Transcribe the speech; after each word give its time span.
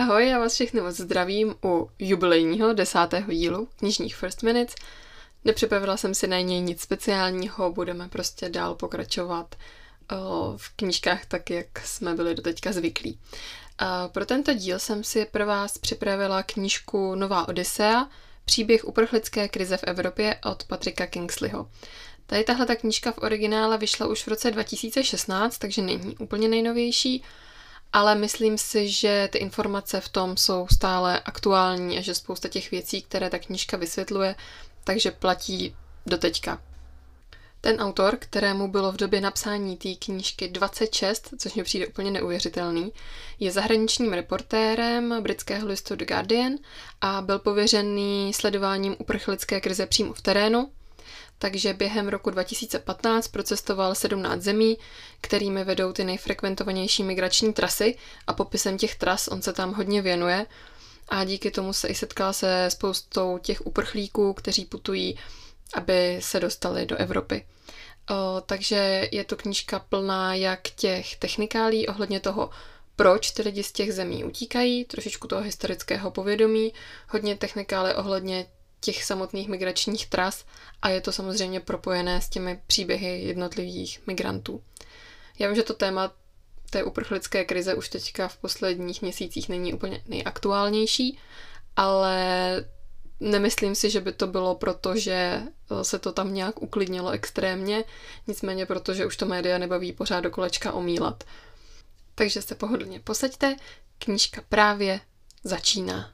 Ahoj, 0.00 0.28
já 0.28 0.38
vás 0.38 0.54
všechny 0.54 0.80
moc 0.80 0.96
zdravím 0.96 1.54
u 1.64 1.90
jubilejního 1.98 2.72
desátého 2.72 3.32
dílu 3.32 3.68
knižních 3.76 4.16
First 4.16 4.42
Minutes. 4.42 4.74
Nepřipravila 5.44 5.96
jsem 5.96 6.14
si 6.14 6.26
na 6.26 6.40
něj 6.40 6.60
nic 6.60 6.80
speciálního, 6.80 7.72
budeme 7.72 8.08
prostě 8.08 8.48
dál 8.48 8.74
pokračovat 8.74 9.54
v 10.56 10.76
knížkách 10.76 11.26
tak, 11.26 11.50
jak 11.50 11.66
jsme 11.84 12.14
byli 12.14 12.34
doteďka 12.34 12.72
zvyklí. 12.72 13.18
Pro 14.12 14.26
tento 14.26 14.54
díl 14.54 14.78
jsem 14.78 15.04
si 15.04 15.24
pro 15.24 15.46
vás 15.46 15.78
připravila 15.78 16.42
knížku 16.42 17.14
Nová 17.14 17.48
Odisea, 17.48 18.08
příběh 18.44 18.84
uprchlické 18.84 19.48
krize 19.48 19.76
v 19.76 19.84
Evropě 19.84 20.36
od 20.44 20.64
Patrika 20.64 21.06
Kingsleyho. 21.06 21.70
Tady 22.26 22.44
tahle 22.44 22.66
ta 22.66 22.76
knížka 22.76 23.12
v 23.12 23.18
originále 23.18 23.78
vyšla 23.78 24.06
už 24.06 24.22
v 24.24 24.28
roce 24.28 24.50
2016, 24.50 25.58
takže 25.58 25.82
není 25.82 26.16
úplně 26.16 26.48
nejnovější, 26.48 27.22
ale 27.92 28.14
myslím 28.14 28.58
si, 28.58 28.88
že 28.88 29.28
ty 29.32 29.38
informace 29.38 30.00
v 30.00 30.08
tom 30.08 30.36
jsou 30.36 30.66
stále 30.72 31.20
aktuální 31.20 31.98
a 31.98 32.00
že 32.00 32.14
spousta 32.14 32.48
těch 32.48 32.70
věcí, 32.70 33.02
které 33.02 33.30
ta 33.30 33.38
knížka 33.38 33.76
vysvětluje, 33.76 34.34
takže 34.84 35.10
platí 35.10 35.76
do 36.06 36.18
teďka. 36.18 36.62
Ten 37.60 37.80
autor, 37.80 38.16
kterému 38.16 38.68
bylo 38.68 38.92
v 38.92 38.96
době 38.96 39.20
napsání 39.20 39.76
té 39.76 39.94
knížky 39.94 40.48
26, 40.48 41.34
což 41.38 41.54
mi 41.54 41.64
přijde 41.64 41.86
úplně 41.86 42.10
neuvěřitelný, 42.10 42.92
je 43.40 43.52
zahraničním 43.52 44.12
reportérem 44.12 45.22
britského 45.22 45.66
listu 45.68 45.96
The 45.96 46.04
Guardian 46.04 46.52
a 47.00 47.22
byl 47.22 47.38
pověřený 47.38 48.32
sledováním 48.34 48.96
uprchlické 48.98 49.60
krize 49.60 49.86
přímo 49.86 50.12
v 50.12 50.22
terénu, 50.22 50.70
takže 51.40 51.74
během 51.74 52.08
roku 52.08 52.30
2015 52.30 53.28
procestoval 53.28 53.94
17 53.94 54.42
zemí, 54.42 54.78
kterými 55.20 55.64
vedou 55.64 55.92
ty 55.92 56.04
nejfrekventovanější 56.04 57.02
migrační 57.04 57.52
trasy 57.52 57.96
a 58.26 58.32
popisem 58.32 58.78
těch 58.78 58.94
tras 58.94 59.28
on 59.28 59.42
se 59.42 59.52
tam 59.52 59.74
hodně 59.74 60.02
věnuje 60.02 60.46
a 61.08 61.24
díky 61.24 61.50
tomu 61.50 61.72
se 61.72 61.88
i 61.88 61.94
setkal 61.94 62.32
se 62.32 62.66
spoustou 62.68 63.38
těch 63.38 63.66
uprchlíků, 63.66 64.32
kteří 64.32 64.64
putují, 64.64 65.18
aby 65.74 66.18
se 66.20 66.40
dostali 66.40 66.86
do 66.86 66.96
Evropy. 66.96 67.46
O, 68.10 68.40
takže 68.40 69.08
je 69.12 69.24
to 69.24 69.36
knížka 69.36 69.78
plná 69.78 70.34
jak 70.34 70.60
těch 70.60 71.16
technikálí 71.16 71.88
ohledně 71.88 72.20
toho, 72.20 72.50
proč 72.96 73.30
ty 73.30 73.42
lidi 73.42 73.62
z 73.62 73.72
těch 73.72 73.92
zemí 73.92 74.24
utíkají, 74.24 74.84
trošičku 74.84 75.28
toho 75.28 75.42
historického 75.42 76.10
povědomí, 76.10 76.72
hodně 77.08 77.36
technikály 77.36 77.94
ohledně 77.94 78.46
těch 78.80 79.04
samotných 79.04 79.48
migračních 79.48 80.06
tras 80.06 80.44
a 80.82 80.88
je 80.88 81.00
to 81.00 81.12
samozřejmě 81.12 81.60
propojené 81.60 82.20
s 82.20 82.28
těmi 82.28 82.60
příběhy 82.66 83.22
jednotlivých 83.22 84.06
migrantů. 84.06 84.62
Já 85.38 85.46
vím, 85.46 85.56
že 85.56 85.62
to 85.62 85.74
téma 85.74 86.12
té 86.70 86.84
uprchlické 86.84 87.44
krize 87.44 87.74
už 87.74 87.88
teďka 87.88 88.28
v 88.28 88.36
posledních 88.36 89.02
měsících 89.02 89.48
není 89.48 89.74
úplně 89.74 90.02
nejaktuálnější, 90.06 91.18
ale 91.76 92.16
nemyslím 93.20 93.74
si, 93.74 93.90
že 93.90 94.00
by 94.00 94.12
to 94.12 94.26
bylo 94.26 94.54
proto, 94.54 94.96
že 94.96 95.42
se 95.82 95.98
to 95.98 96.12
tam 96.12 96.34
nějak 96.34 96.62
uklidnilo 96.62 97.10
extrémně, 97.10 97.84
nicméně 98.26 98.66
proto, 98.66 98.94
že 98.94 99.06
už 99.06 99.16
to 99.16 99.26
média 99.26 99.58
nebaví 99.58 99.92
pořád 99.92 100.20
do 100.20 100.30
kolečka 100.30 100.72
omílat. 100.72 101.24
Takže 102.14 102.42
se 102.42 102.54
pohodlně 102.54 103.00
posaďte, 103.00 103.56
knížka 103.98 104.42
právě 104.48 105.00
začíná. 105.44 106.12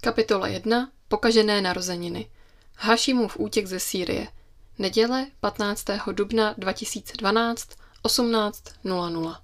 Kapitola 0.00 0.48
1. 0.48 0.92
Pokažené 1.12 1.60
narozeniny. 1.60 2.30
Hašimův 2.76 3.36
útěk 3.38 3.66
ze 3.66 3.80
Sýrie. 3.80 4.28
Neděle 4.78 5.26
15. 5.40 5.84
dubna 6.12 6.54
2012 6.58 7.68
18.00. 8.04 9.36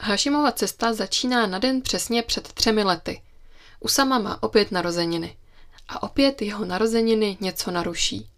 Hašimova 0.00 0.52
cesta 0.52 0.92
začíná 0.92 1.46
na 1.46 1.58
den 1.58 1.82
přesně 1.82 2.22
před 2.22 2.52
třemi 2.52 2.84
lety. 2.84 3.22
Usama 3.80 4.18
má 4.18 4.42
opět 4.42 4.72
narozeniny. 4.72 5.36
A 5.88 6.02
opět 6.02 6.42
jeho 6.42 6.64
narozeniny 6.64 7.36
něco 7.40 7.70
naruší. 7.70 8.28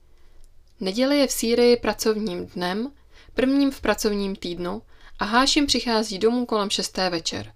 Neděle 0.81 1.17
je 1.17 1.27
v 1.27 1.33
Sýrii 1.33 1.77
pracovním 1.77 2.47
dnem, 2.47 2.93
prvním 3.35 3.71
v 3.71 3.81
pracovním 3.81 4.37
týdnu 4.37 4.83
a 5.19 5.25
Hášim 5.25 5.67
přichází 5.67 6.19
domů 6.19 6.47
kolem 6.47 6.71
šesté 6.71 7.11
večer. 7.11 7.53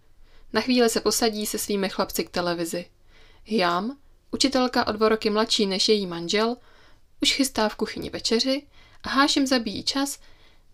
Na 0.52 0.60
chvíli 0.60 0.90
se 0.90 1.00
posadí 1.00 1.46
se 1.46 1.58
svými 1.58 1.88
chlapci 1.88 2.24
k 2.24 2.30
televizi. 2.30 2.86
Hiam, 3.44 3.96
učitelka 4.30 4.86
o 4.86 4.92
dva 4.92 5.08
roky 5.08 5.30
mladší 5.30 5.66
než 5.66 5.88
její 5.88 6.06
manžel, 6.06 6.56
už 7.22 7.32
chystá 7.32 7.68
v 7.68 7.76
kuchyni 7.76 8.10
večeři 8.10 8.66
a 9.02 9.08
Hášim 9.08 9.46
zabíjí 9.46 9.82
čas, 9.82 10.20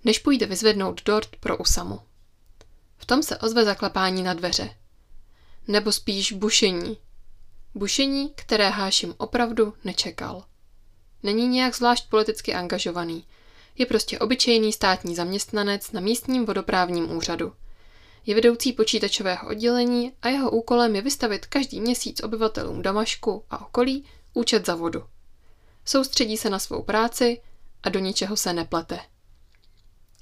než 0.05 0.19
půjde 0.19 0.47
vyzvednout 0.47 1.03
dort 1.05 1.37
pro 1.37 1.57
Usamu. 1.57 2.01
V 2.97 3.07
tom 3.07 3.23
se 3.23 3.39
ozve 3.39 3.65
zaklepání 3.65 4.23
na 4.23 4.35
dveře. 4.35 4.77
Nebo 5.69 5.93
spíš 5.93 6.33
bušení. 6.33 6.99
Bušení, 7.75 8.33
které 8.35 8.71
Hášim 8.71 9.15
opravdu 9.19 9.75
nečekal. 9.85 10.45
Není 11.23 11.49
nějak 11.49 11.77
zvlášť 11.77 12.09
politicky 12.09 12.55
angažovaný. 12.55 13.25
Je 13.79 13.87
prostě 13.87 14.19
obyčejný 14.19 14.73
státní 14.73 15.15
zaměstnanec 15.15 15.93
na 15.93 16.01
místním 16.01 16.47
vodoprávním 16.47 17.17
úřadu. 17.17 17.53
Je 18.27 18.35
vedoucí 18.35 18.73
počítačového 18.73 19.49
oddělení 19.49 20.12
a 20.23 20.29
jeho 20.29 20.51
úkolem 20.51 20.97
je 20.97 21.03
vystavit 21.03 21.47
každý 21.47 21.81
měsíc 21.81 22.23
obyvatelům 22.23 22.83
Damašku 22.83 23.45
a 23.51 23.67
okolí 23.67 24.05
účet 24.35 24.67
za 24.67 24.75
vodu. 24.75 25.05
Soustředí 25.85 26.37
se 26.37 26.51
na 26.51 26.59
svou 26.59 26.83
práci 26.83 27.41
a 27.83 27.89
do 27.89 27.99
ničeho 27.99 28.37
se 28.37 28.53
neplete. 28.53 29.01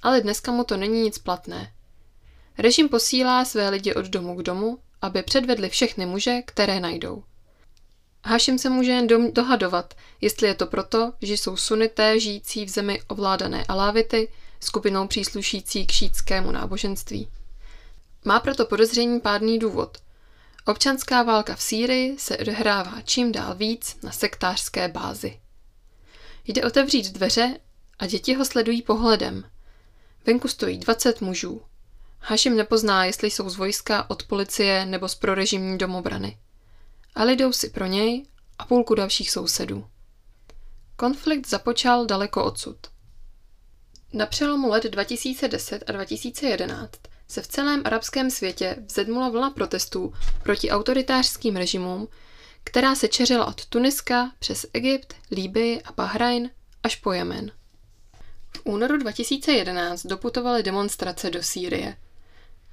Ale 0.01 0.21
dneska 0.21 0.51
mu 0.51 0.63
to 0.63 0.77
není 0.77 1.01
nic 1.01 1.17
platné. 1.17 1.73
Režim 2.57 2.89
posílá 2.89 3.45
své 3.45 3.69
lidi 3.69 3.93
od 3.93 4.05
domu 4.05 4.35
k 4.35 4.43
domu, 4.43 4.79
aby 5.01 5.23
předvedli 5.23 5.69
všechny 5.69 6.05
muže, 6.05 6.41
které 6.41 6.79
najdou. 6.79 7.23
Hašim 8.25 8.57
se 8.57 8.69
může 8.69 8.91
jen 8.91 9.07
dohadovat, 9.33 9.93
jestli 10.21 10.47
je 10.47 10.55
to 10.55 10.67
proto, 10.67 11.13
že 11.21 11.33
jsou 11.33 11.57
sunité 11.57 12.19
žijící 12.19 12.65
v 12.65 12.69
zemi 12.69 13.01
ovládané 13.07 13.65
alávity, 13.67 14.31
skupinou 14.59 15.07
příslušící 15.07 15.85
k 15.85 15.91
šítskému 15.91 16.51
náboženství. 16.51 17.29
Má 18.25 18.39
proto 18.39 18.65
podezření 18.65 19.19
pádný 19.19 19.59
důvod. 19.59 19.97
Občanská 20.65 21.23
válka 21.23 21.55
v 21.55 21.61
Sýrii 21.61 22.19
se 22.19 22.37
odehrává 22.37 23.01
čím 23.01 23.31
dál 23.31 23.55
víc 23.55 23.97
na 24.03 24.11
sektářské 24.11 24.87
bázi. 24.87 25.39
Jde 26.45 26.63
otevřít 26.63 27.11
dveře 27.11 27.59
a 27.99 28.05
děti 28.05 28.33
ho 28.35 28.45
sledují 28.45 28.81
pohledem. 28.81 29.43
Venku 30.25 30.47
stojí 30.47 30.77
20 30.77 31.21
mužů. 31.21 31.61
Hašim 32.19 32.57
nepozná, 32.57 33.05
jestli 33.05 33.31
jsou 33.31 33.49
z 33.49 33.55
vojska, 33.55 34.09
od 34.09 34.23
policie 34.23 34.85
nebo 34.85 35.07
z 35.07 35.15
prorežimní 35.15 35.77
domobrany. 35.77 36.37
Ale 37.15 37.33
jdou 37.35 37.51
si 37.51 37.69
pro 37.69 37.85
něj 37.85 38.25
a 38.59 38.65
půlku 38.65 38.95
dalších 38.95 39.31
sousedů. 39.31 39.87
Konflikt 40.95 41.49
započal 41.49 42.05
daleko 42.05 42.45
odsud. 42.45 42.77
Na 44.13 44.25
přelomu 44.25 44.69
let 44.69 44.83
2010 44.83 45.83
a 45.87 45.91
2011 45.91 47.12
se 47.33 47.41
v 47.41 47.47
celém 47.47 47.81
arabském 47.85 48.29
světě 48.29 48.75
vzedmula 48.85 49.29
vlna 49.29 49.49
protestů 49.49 50.13
proti 50.43 50.71
autoritářským 50.71 51.55
režimům, 51.55 52.07
která 52.63 52.95
se 52.95 53.07
čeřila 53.07 53.45
od 53.45 53.65
Tuniska 53.65 54.31
přes 54.39 54.65
Egypt, 54.73 55.13
Líbii 55.31 55.81
a 55.81 55.91
Bahrajn 55.91 56.49
až 56.83 56.95
po 56.95 57.11
Jemen. 57.11 57.51
V 58.57 58.61
únoru 58.63 58.97
2011 58.97 60.05
doputovaly 60.05 60.63
demonstrace 60.63 61.29
do 61.29 61.43
Sýrie. 61.43 61.97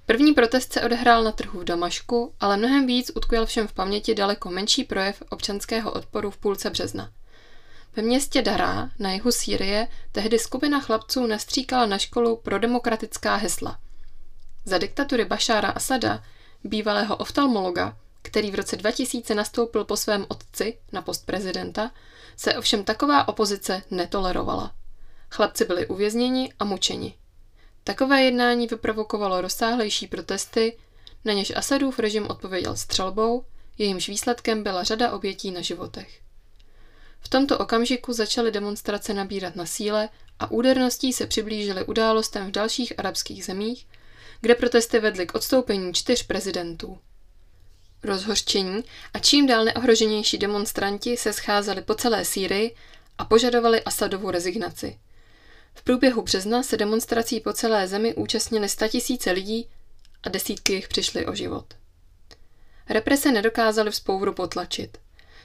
První 0.06 0.32
protest 0.32 0.72
se 0.72 0.82
odehrál 0.82 1.24
na 1.24 1.32
trhu 1.32 1.60
v 1.60 1.64
Damašku, 1.64 2.34
ale 2.40 2.56
mnohem 2.56 2.86
víc 2.86 3.10
utkvěl 3.14 3.46
všem 3.46 3.68
v 3.68 3.72
paměti 3.72 4.14
daleko 4.14 4.50
menší 4.50 4.84
projev 4.84 5.22
občanského 5.30 5.92
odporu 5.92 6.30
v 6.30 6.38
půlce 6.38 6.70
března. 6.70 7.10
Ve 7.96 8.02
městě 8.02 8.42
Dará 8.42 8.90
na 8.98 9.12
jihu 9.12 9.32
Sýrie 9.32 9.88
tehdy 10.12 10.38
skupina 10.38 10.80
chlapců 10.80 11.26
nastříkala 11.26 11.86
na 11.86 11.98
školu 11.98 12.36
pro 12.36 12.58
demokratická 12.58 13.36
hesla– 13.36 13.78
za 14.64 14.78
diktatury 14.78 15.24
Bašára 15.24 15.68
Asada, 15.68 16.22
bývalého 16.64 17.16
oftalmologa, 17.16 17.96
který 18.22 18.50
v 18.50 18.54
roce 18.54 18.76
2000 18.76 19.34
nastoupil 19.34 19.84
po 19.84 19.96
svém 19.96 20.26
otci 20.28 20.78
na 20.92 21.02
post 21.02 21.26
prezidenta, 21.26 21.90
se 22.36 22.54
ovšem 22.54 22.84
taková 22.84 23.28
opozice 23.28 23.82
netolerovala. 23.90 24.74
Chlapci 25.30 25.64
byli 25.64 25.86
uvězněni 25.86 26.52
a 26.58 26.64
mučeni. 26.64 27.14
Takové 27.84 28.22
jednání 28.22 28.66
vyprovokovalo 28.66 29.40
rozsáhlejší 29.40 30.06
protesty, 30.06 30.78
na 31.24 31.32
něž 31.32 31.52
Asadův 31.56 31.98
režim 31.98 32.26
odpověděl 32.30 32.76
střelbou, 32.76 33.44
jejímž 33.78 34.08
výsledkem 34.08 34.62
byla 34.62 34.82
řada 34.82 35.12
obětí 35.12 35.50
na 35.50 35.60
životech. 35.60 36.20
V 37.20 37.28
tomto 37.28 37.58
okamžiku 37.58 38.12
začaly 38.12 38.50
demonstrace 38.50 39.14
nabírat 39.14 39.56
na 39.56 39.66
síle 39.66 40.08
a 40.38 40.50
úderností 40.50 41.12
se 41.12 41.26
přiblížily 41.26 41.84
událostem 41.84 42.46
v 42.46 42.50
dalších 42.50 42.98
arabských 42.98 43.44
zemích, 43.44 43.86
kde 44.40 44.54
protesty 44.54 45.00
vedly 45.00 45.26
k 45.26 45.34
odstoupení 45.34 45.94
čtyř 45.94 46.22
prezidentů. 46.22 46.98
Rozhořčení 48.02 48.84
a 49.14 49.18
čím 49.18 49.46
dál 49.46 49.64
neohroženější 49.64 50.38
demonstranti 50.38 51.16
se 51.16 51.32
scházeli 51.32 51.82
po 51.82 51.94
celé 51.94 52.24
Sýrii 52.24 52.74
a 53.18 53.24
požadovali 53.24 53.82
Asadovu 53.82 54.30
rezignaci. 54.30 54.98
V 55.74 55.82
průběhu 55.82 56.22
března 56.22 56.62
se 56.62 56.76
demonstrací 56.76 57.40
po 57.40 57.52
celé 57.52 57.88
zemi 57.88 58.14
účastnili 58.14 58.68
statisíce 58.68 59.30
lidí 59.30 59.68
a 60.22 60.28
desítky 60.28 60.72
jich 60.72 60.88
přišly 60.88 61.26
o 61.26 61.34
život. 61.34 61.74
represe 62.88 63.32
nedokázaly 63.32 63.90
vzpouru 63.90 64.32
potlačit. 64.32 64.98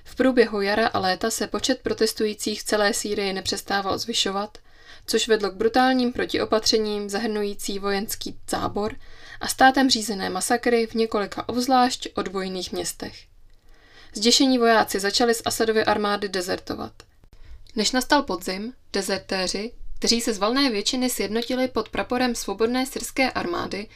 V 0.03 0.15
průběhu 0.15 0.61
jara 0.61 0.87
a 0.87 0.99
léta 0.99 1.29
se 1.29 1.47
počet 1.47 1.81
protestujících 1.81 2.61
v 2.61 2.63
celé 2.63 2.93
Sýrii 2.93 3.33
nepřestával 3.33 3.97
zvyšovat, 3.97 4.57
což 5.05 5.27
vedlo 5.27 5.49
k 5.49 5.55
brutálním 5.55 6.13
protiopatřením 6.13 7.09
zahrnující 7.09 7.79
vojenský 7.79 8.39
zábor 8.49 8.95
a 9.41 9.47
státem 9.47 9.89
řízené 9.89 10.29
masakry 10.29 10.87
v 10.87 10.93
několika 10.93 11.49
obzvlášť 11.49 12.07
odbojných 12.15 12.71
městech. 12.71 13.25
Zděšení 14.13 14.57
vojáci 14.57 14.99
začali 14.99 15.33
z 15.33 15.41
Asadovy 15.45 15.85
armády 15.85 16.29
dezertovat. 16.29 16.93
Než 17.75 17.91
nastal 17.91 18.23
podzim, 18.23 18.73
dezertéři, 18.93 19.71
kteří 19.99 20.21
se 20.21 20.33
z 20.33 20.37
valné 20.37 20.69
většiny 20.69 21.09
sjednotili 21.09 21.67
pod 21.67 21.89
praporem 21.89 22.35
svobodné 22.35 22.85
syrské 22.85 23.31
armády, 23.31 23.87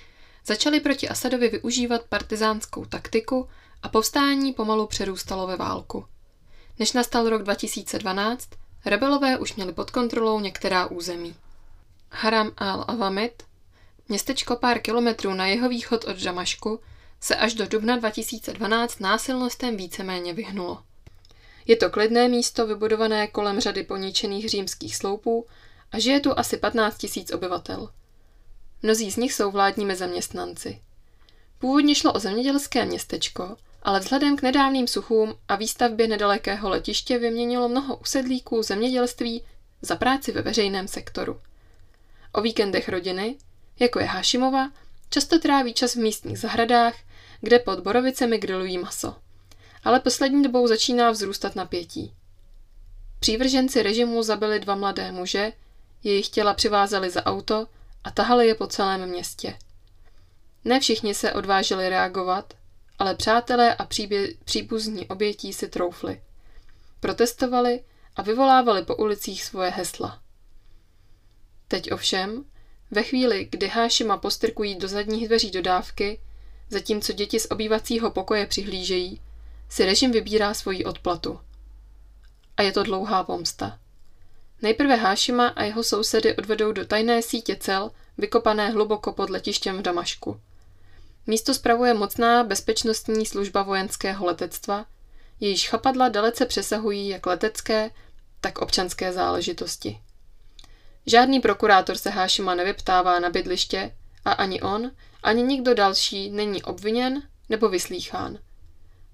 začali 0.46 0.80
proti 0.80 1.10
Asadovi 1.10 1.50
využívat 1.50 2.04
partizánskou 2.10 2.86
taktiku 2.86 3.48
a 3.84 3.90
povstání 3.90 4.54
pomalu 4.54 4.88
přerůstalo 4.88 5.48
ve 5.48 5.56
válku. 5.56 6.06
Než 6.80 6.94
nastal 6.94 7.30
rok 7.30 7.44
2012, 7.44 8.50
rebelové 8.86 9.38
už 9.38 9.56
měli 9.56 9.74
pod 9.74 9.92
kontrolou 9.92 10.40
některá 10.40 10.88
území. 10.88 11.36
Haram 12.12 12.48
al-Avamit, 12.48 13.32
městečko 14.10 14.56
pár 14.56 14.82
kilometrů 14.82 15.34
na 15.34 15.48
jeho 15.48 15.70
východ 15.70 16.06
od 16.06 16.18
Damašku, 16.18 16.80
se 17.20 17.36
až 17.36 17.54
do 17.54 17.68
dubna 17.68 17.98
2012 17.98 19.00
násilnostem 19.00 19.78
víceméně 19.78 20.34
vyhnulo. 20.34 20.84
Je 21.66 21.76
to 21.76 21.90
klidné 21.90 22.28
místo 22.28 22.68
vybudované 22.68 23.28
kolem 23.28 23.60
řady 23.60 23.84
poničených 23.84 24.50
římských 24.50 24.96
sloupů 24.96 25.48
a 25.92 26.00
žije 26.00 26.20
tu 26.20 26.40
asi 26.40 26.58
15 26.58 26.98
tisíc 26.98 27.34
obyvatel. 27.34 27.90
Mnozí 28.82 29.12
z 29.12 29.18
nich 29.18 29.34
jsou 29.34 29.52
vládními 29.52 29.96
zaměstnanci. 29.96 30.82
Původně 31.60 31.96
šlo 31.96 32.14
o 32.14 32.20
zemědělské 32.20 32.86
městečko, 32.86 33.58
ale 33.84 34.00
vzhledem 34.00 34.38
k 34.38 34.42
nedávným 34.42 34.88
suchům 34.88 35.36
a 35.48 35.56
výstavbě 35.56 36.08
nedalekého 36.08 36.70
letiště 36.70 37.18
vyměnilo 37.18 37.70
mnoho 37.70 37.96
usedlíků 37.96 38.64
zemědělství 38.64 39.44
za 39.82 39.96
práci 39.96 40.32
ve 40.32 40.42
veřejném 40.42 40.88
sektoru. 40.88 41.42
O 42.32 42.42
víkendech 42.42 42.90
rodiny, 42.90 43.38
jako 43.80 44.00
je 44.00 44.06
Hašimova, 44.06 44.72
často 45.10 45.40
tráví 45.40 45.74
čas 45.74 45.96
v 45.96 46.00
místních 46.00 46.40
zahradách, 46.40 46.94
kde 47.42 47.60
pod 47.60 47.80
borovicemi 47.80 48.38
grilují 48.38 48.78
maso. 48.78 49.16
Ale 49.84 50.00
poslední 50.00 50.44
dobou 50.44 50.68
začíná 50.68 51.12
vzrůstat 51.12 51.56
napětí. 51.56 52.14
Přívrženci 53.20 53.84
režimu 53.84 54.24
zabili 54.24 54.60
dva 54.60 54.76
mladé 54.76 55.12
muže, 55.12 55.54
jejich 56.04 56.30
těla 56.30 56.54
přivázeli 56.54 57.10
za 57.10 57.26
auto 57.26 57.68
a 58.04 58.12
tahali 58.12 58.48
je 58.48 58.56
po 58.56 58.68
celém 58.68 59.10
městě. 59.10 59.58
Ne 60.66 60.80
všichni 60.80 61.14
se 61.14 61.34
odvážili 61.34 61.90
reagovat, 61.90 62.54
ale 63.00 63.16
přátelé 63.16 63.76
a 63.76 63.86
příbě- 63.86 64.36
příbuzní 64.44 65.08
obětí 65.08 65.54
si 65.54 65.68
troufli. 65.68 66.22
Protestovali 67.00 67.84
a 68.16 68.22
vyvolávali 68.22 68.86
po 68.86 68.96
ulicích 68.96 69.44
svoje 69.44 69.70
hesla. 69.70 70.22
Teď 71.68 71.92
ovšem, 71.92 72.46
ve 72.92 73.04
chvíli, 73.04 73.48
kdy 73.52 73.68
Hášima 73.68 74.18
postrkují 74.18 74.76
do 74.76 74.88
zadních 74.88 75.28
dveří 75.28 75.52
dodávky, 75.52 76.20
zatímco 76.70 77.14
děti 77.14 77.40
z 77.40 77.48
obývacího 77.52 78.12
pokoje 78.12 78.46
přihlížejí, 78.46 79.22
si 79.70 79.86
režim 79.86 80.12
vybírá 80.12 80.54
svoji 80.54 80.86
odplatu. 80.86 81.40
A 82.58 82.62
je 82.62 82.72
to 82.72 82.84
dlouhá 82.84 83.24
pomsta. 83.24 83.80
Nejprve 84.62 84.96
Hášima 84.96 85.48
a 85.48 85.64
jeho 85.64 85.84
sousedy 85.84 86.36
odvedou 86.36 86.72
do 86.72 86.86
tajné 86.86 87.22
sítě 87.22 87.56
cel, 87.56 87.92
vykopané 88.18 88.70
hluboko 88.70 89.14
pod 89.14 89.30
letištěm 89.30 89.78
v 89.78 89.82
Damašku. 89.82 90.42
Místo 91.30 91.54
spravuje 91.54 91.94
mocná 91.94 92.44
bezpečnostní 92.44 93.26
služba 93.26 93.64
vojenského 93.64 94.26
letectva, 94.26 94.86
jejíž 95.40 95.70
chapadla 95.70 96.10
dalece 96.10 96.46
přesahují 96.46 97.08
jak 97.08 97.26
letecké, 97.26 97.92
tak 98.42 98.58
občanské 98.58 99.14
záležitosti. 99.14 100.00
Žádný 101.06 101.40
prokurátor 101.40 101.98
se 101.98 102.10
Hášima 102.10 102.56
nevyptává 102.56 103.20
na 103.20 103.30
bydliště 103.30 103.96
a 104.26 104.32
ani 104.32 104.62
on, 104.62 104.92
ani 105.24 105.44
nikdo 105.44 105.74
další 105.74 106.30
není 106.30 106.64
obviněn 106.64 107.24
nebo 107.50 107.70
vyslýchán. 107.70 108.40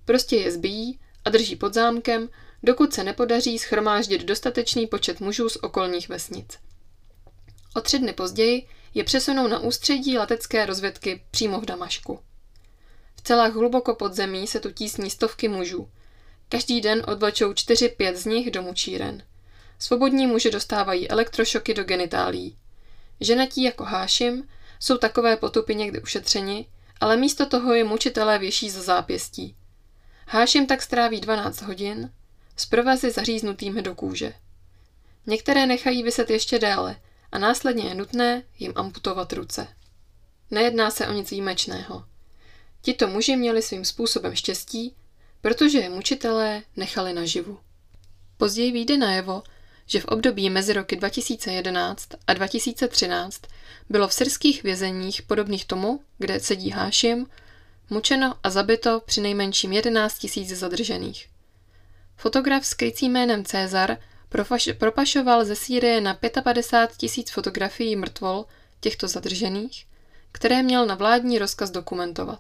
Prostě 0.06 0.36
je 0.36 0.52
zbíjí 0.52 1.00
a 1.26 1.30
drží 1.30 1.56
pod 1.56 1.74
zámkem, 1.74 2.30
dokud 2.64 2.94
se 2.94 3.04
nepodaří 3.04 3.60
schromáždit 3.60 4.24
dostatečný 4.24 4.88
počet 4.88 5.20
mužů 5.20 5.50
z 5.50 5.56
okolních 5.56 6.10
vesnic. 6.10 6.60
O 7.76 7.82
tři 7.82 8.00
dny 8.00 8.14
později 8.14 8.68
je 8.96 9.04
přesunou 9.04 9.48
na 9.48 9.60
ústředí 9.60 10.18
letecké 10.18 10.66
rozvědky 10.66 11.24
přímo 11.32 11.62
v 11.62 11.66
Damašku. 11.66 12.20
V 13.16 13.22
celách 13.22 13.54
hluboko 13.54 13.96
pod 13.96 14.14
zemí 14.14 14.48
se 14.48 14.60
tu 14.60 14.72
tísní 14.72 15.10
stovky 15.10 15.48
mužů. 15.48 15.90
Každý 16.50 16.82
den 16.82 17.04
odvlečou 17.08 17.52
4-5 17.52 18.16
z 18.16 18.26
nich 18.26 18.52
do 18.52 18.62
mučíren. 18.62 19.24
Svobodní 19.80 20.28
muži 20.28 20.52
dostávají 20.52 21.10
elektrošoky 21.10 21.74
do 21.74 21.84
genitálí. 21.84 22.58
Ženatí 23.22 23.64
jako 23.64 23.84
Hášim 23.84 24.48
jsou 24.80 24.98
takové 24.98 25.38
potupy 25.38 25.76
někdy 25.76 26.02
ušetřeni, 26.02 26.68
ale 27.00 27.18
místo 27.18 27.46
toho 27.46 27.74
je 27.74 27.84
mučitelé 27.84 28.40
věší 28.40 28.70
za 28.70 28.82
zápěstí. 28.82 29.56
Hášim 30.28 30.68
tak 30.68 30.82
stráví 30.82 31.22
12 31.22 31.62
hodin 31.62 32.12
s 32.56 32.66
provazy 32.66 33.12
zaříznutými 33.12 33.82
do 33.82 33.96
kůže. 33.96 34.34
Některé 35.26 35.66
nechají 35.66 36.04
vyset 36.04 36.30
ještě 36.30 36.60
déle 36.60 36.96
a 37.36 37.38
následně 37.38 37.84
je 37.84 37.96
nutné 37.96 38.44
jim 38.60 38.74
amputovat 38.76 39.34
ruce. 39.34 39.68
Nejedná 40.52 40.92
se 40.92 41.08
o 41.08 41.12
nic 41.12 41.32
výjimečného. 41.32 42.06
Tito 42.82 43.08
muži 43.08 43.36
měli 43.36 43.62
svým 43.62 43.86
způsobem 43.86 44.36
štěstí, 44.36 44.96
protože 45.42 45.78
je 45.78 45.90
mučitelé 45.90 46.64
nechali 46.76 47.14
naživu. 47.14 47.60
Později 48.38 48.72
vyjde 48.72 48.98
najevo, 48.98 49.44
že 49.86 50.00
v 50.00 50.06
období 50.06 50.50
mezi 50.50 50.74
roky 50.74 50.96
2011 50.96 52.10
a 52.28 52.34
2013 52.34 53.42
bylo 53.90 54.08
v 54.08 54.14
syrských 54.14 54.64
vězeních 54.64 55.22
podobných 55.22 55.66
tomu, 55.66 56.00
kde 56.18 56.40
sedí 56.40 56.70
Hášim, 56.70 57.28
mučeno 57.90 58.36
a 58.44 58.50
zabito 58.50 59.02
při 59.06 59.22
nejmenším 59.22 59.74
11 59.74 60.18
tisíc 60.18 60.50
zadržených. 60.50 61.30
Fotograf 62.18 62.66
s 62.66 62.74
krycím 62.74 63.12
jménem 63.12 63.46
Cezar 63.46 63.98
propašoval 64.78 65.46
ze 65.46 65.56
Sýrie 65.56 66.02
na 66.02 66.14
55 66.44 66.98
tisíc 66.98 67.32
fotografií 67.32 67.96
mrtvol 67.96 68.46
těchto 68.80 69.08
zadržených, 69.08 69.86
které 70.32 70.64
měl 70.64 70.86
na 70.86 70.96
vládní 70.96 71.40
rozkaz 71.40 71.72
dokumentovat. 71.72 72.40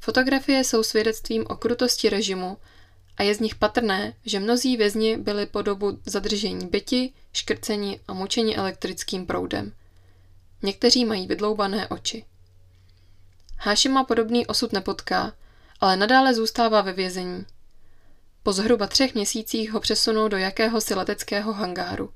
Fotografie 0.00 0.64
jsou 0.64 0.82
svědectvím 0.82 1.44
o 1.48 1.56
krutosti 1.56 2.08
režimu 2.08 2.56
a 3.16 3.22
je 3.22 3.34
z 3.34 3.40
nich 3.40 3.54
patrné, 3.54 4.14
že 4.24 4.40
mnozí 4.40 4.76
vězni 4.76 5.16
byli 5.16 5.46
po 5.46 5.62
dobu 5.62 5.98
zadržení 6.06 6.66
byti, 6.66 7.12
škrceni 7.32 8.00
a 8.08 8.12
mučeni 8.12 8.56
elektrickým 8.56 9.26
proudem. 9.26 9.72
Někteří 10.62 11.04
mají 11.04 11.26
vydloubané 11.26 11.88
oči. 11.88 12.24
Hášima 13.56 14.04
podobný 14.04 14.46
osud 14.46 14.72
nepotká, 14.72 15.32
ale 15.80 15.96
nadále 15.96 16.34
zůstává 16.34 16.80
ve 16.80 16.92
vězení. 16.92 17.46
Po 18.42 18.52
zhruba 18.52 18.86
třech 18.86 19.14
měsících 19.14 19.72
ho 19.72 19.80
přesunou 19.80 20.28
do 20.28 20.36
jakéhosi 20.36 20.94
leteckého 20.94 21.52
hangáru. 21.52 22.12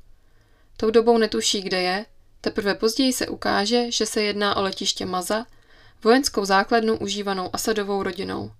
Tou 0.76 0.90
dobou 0.90 1.18
netuší, 1.18 1.62
kde 1.62 1.82
je, 1.82 2.06
teprve 2.40 2.74
později 2.74 3.12
se 3.12 3.28
ukáže, 3.28 3.90
že 3.90 4.06
se 4.06 4.22
jedná 4.22 4.56
o 4.56 4.62
letiště 4.62 5.06
Maza, 5.06 5.46
vojenskou 6.04 6.44
základnu 6.44 6.98
užívanou 6.98 7.50
Asadovou 7.52 8.02
rodinou. 8.02 8.52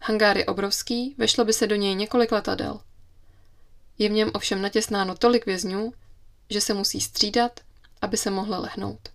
Hangár 0.00 0.38
je 0.38 0.46
obrovský, 0.46 1.14
vešlo 1.18 1.44
by 1.44 1.52
se 1.52 1.66
do 1.66 1.76
něj 1.76 1.94
několik 1.94 2.32
letadel. 2.32 2.80
Je 3.98 4.08
v 4.08 4.12
něm 4.12 4.30
ovšem 4.34 4.62
natěsnáno 4.62 5.14
tolik 5.14 5.46
vězňů, 5.46 5.92
že 6.50 6.60
se 6.60 6.74
musí 6.74 7.00
střídat, 7.00 7.60
aby 8.02 8.16
se 8.16 8.30
mohli 8.30 8.58
lehnout. 8.58 9.08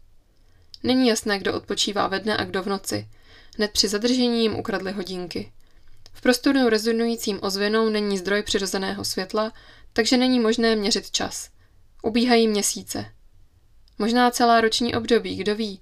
Není 0.83 1.07
jasné, 1.07 1.39
kdo 1.39 1.53
odpočívá 1.53 2.07
ve 2.07 2.19
dne 2.19 2.37
a 2.37 2.43
kdo 2.43 2.63
v 2.63 2.67
noci. 2.67 3.07
Hned 3.57 3.71
při 3.71 3.87
zadržení 3.87 4.41
jim 4.41 4.55
ukradli 4.55 4.91
hodinky. 4.91 5.51
V 6.13 6.21
prostoru 6.21 6.69
rezonujícím 6.69 7.39
ozvěnou 7.41 7.89
není 7.89 8.17
zdroj 8.17 8.43
přirozeného 8.43 9.05
světla, 9.05 9.53
takže 9.93 10.17
není 10.17 10.39
možné 10.39 10.75
měřit 10.75 11.11
čas. 11.11 11.49
Ubíhají 12.03 12.47
měsíce. 12.47 13.05
Možná 13.99 14.31
celá 14.31 14.61
roční 14.61 14.95
období, 14.95 15.35
kdo 15.35 15.55
ví. 15.55 15.79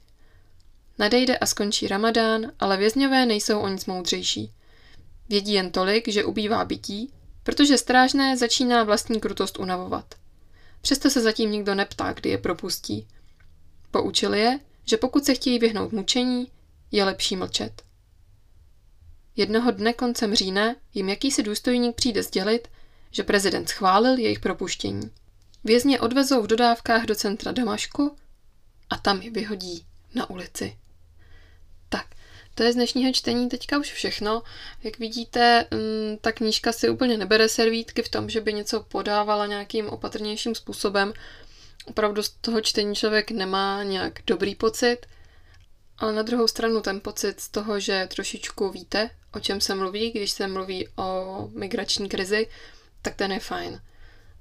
Nadejde 0.99 1.37
a 1.37 1.45
skončí 1.45 1.87
ramadán, 1.87 2.51
ale 2.59 2.77
vězňové 2.77 3.25
nejsou 3.25 3.59
o 3.59 3.67
nic 3.67 3.85
moudřejší. 3.85 4.51
Vědí 5.29 5.53
jen 5.53 5.71
tolik, 5.71 6.07
že 6.07 6.25
ubývá 6.25 6.65
bytí, 6.65 7.13
protože 7.43 7.77
strážné 7.77 8.37
začíná 8.37 8.83
vlastní 8.83 9.19
krutost 9.19 9.59
unavovat. 9.59 10.15
Přesto 10.81 11.09
se 11.09 11.21
zatím 11.21 11.51
nikdo 11.51 11.75
neptá, 11.75 12.13
kdy 12.13 12.29
je 12.29 12.37
propustí. 12.37 13.07
Poučili 13.91 14.39
je, 14.39 14.59
že 14.85 14.97
pokud 14.97 15.25
se 15.25 15.33
chtějí 15.33 15.59
vyhnout 15.59 15.91
mučení, 15.91 16.51
je 16.91 17.03
lepší 17.03 17.35
mlčet. 17.35 17.81
Jednoho 19.35 19.71
dne 19.71 19.93
koncem 19.93 20.35
října 20.35 20.75
jim 20.93 21.09
jakýsi 21.09 21.43
důstojník 21.43 21.95
přijde 21.95 22.23
sdělit, 22.23 22.67
že 23.11 23.23
prezident 23.23 23.69
schválil 23.69 24.17
jejich 24.17 24.39
propuštění. 24.39 25.11
Vězně 25.63 25.99
odvezou 25.99 26.41
v 26.41 26.47
dodávkách 26.47 27.05
do 27.05 27.15
centra 27.15 27.51
Damašku 27.51 28.15
a 28.89 28.97
tam 28.97 29.21
je 29.21 29.31
vyhodí 29.31 29.85
na 30.15 30.29
ulici. 30.29 30.77
Tak, 31.89 32.05
to 32.55 32.63
je 32.63 32.71
z 32.71 32.75
dnešního 32.75 33.13
čtení 33.13 33.49
teďka 33.49 33.79
už 33.79 33.91
všechno. 33.91 34.43
Jak 34.83 34.99
vidíte, 34.99 35.67
mm, 35.71 36.17
ta 36.21 36.31
knížka 36.31 36.71
si 36.71 36.89
úplně 36.89 37.17
nebere 37.17 37.49
servítky 37.49 38.01
v 38.01 38.09
tom, 38.09 38.29
že 38.29 38.41
by 38.41 38.53
něco 38.53 38.83
podávala 38.83 39.45
nějakým 39.45 39.89
opatrnějším 39.89 40.55
způsobem. 40.55 41.13
Opravdu 41.85 42.23
z 42.23 42.29
toho 42.29 42.61
čtení 42.61 42.95
člověk 42.95 43.31
nemá 43.31 43.83
nějak 43.83 44.19
dobrý 44.27 44.55
pocit, 44.55 44.97
ale 46.01 46.13
na 46.13 46.21
druhou 46.21 46.47
stranu 46.47 46.81
ten 46.81 47.01
pocit 47.01 47.39
z 47.39 47.49
toho, 47.49 47.79
že 47.79 48.07
trošičku 48.13 48.69
víte, 48.69 49.09
o 49.33 49.39
čem 49.39 49.61
se 49.61 49.75
mluví, 49.75 50.11
když 50.11 50.31
se 50.31 50.47
mluví 50.47 50.87
o 50.95 51.49
migrační 51.53 52.09
krizi, 52.09 52.47
tak 53.01 53.15
ten 53.15 53.31
je 53.31 53.39
fajn. 53.39 53.81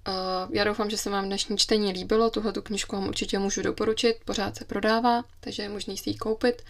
Uh, 0.08 0.54
já 0.54 0.64
doufám, 0.64 0.90
že 0.90 0.96
se 0.96 1.10
vám 1.10 1.24
dnešní 1.24 1.58
čtení 1.58 1.92
líbilo, 1.92 2.30
tuhle 2.30 2.52
tu 2.52 2.62
knižku 2.62 2.96
vám 2.96 3.08
určitě 3.08 3.38
můžu 3.38 3.62
doporučit, 3.62 4.16
pořád 4.24 4.56
se 4.56 4.64
prodává, 4.64 5.24
takže 5.40 5.62
je 5.62 5.68
možný 5.68 5.96
si 5.96 6.10
ji 6.10 6.16
koupit. 6.16 6.62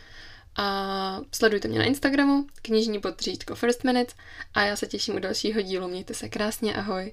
A 0.56 1.20
sledujte 1.32 1.68
mě 1.68 1.78
na 1.78 1.85
Instagramu, 1.85 2.47
knižní 2.62 3.00
podřídko 3.00 3.54
First 3.54 3.85
Minutes 3.85 4.14
a 4.54 4.64
já 4.64 4.76
se 4.76 4.87
těším 4.87 5.14
u 5.14 5.18
dalšího 5.18 5.61
dílu. 5.62 5.88
Mějte 5.88 6.14
se 6.14 6.28
krásně, 6.28 6.75
ahoj! 6.75 7.12